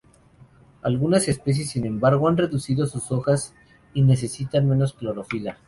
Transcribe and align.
Algunas 0.81 1.27
especies 1.27 1.69
sin 1.69 1.85
embargo 1.85 2.27
han 2.27 2.35
reducido 2.35 2.87
sus 2.87 3.11
hojas 3.11 3.53
y 3.93 4.01
necesitan 4.01 4.67
menos 4.67 4.93
clorofila. 4.93 5.57